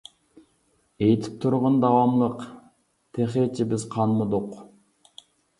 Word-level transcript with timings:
ئېيتىپ 1.07 1.35
تۇرغىن 1.43 1.77
داۋاملىق، 1.83 2.41
تېخىچە 3.19 3.69
بىز 3.75 3.87
قانمىدۇق. 3.97 4.61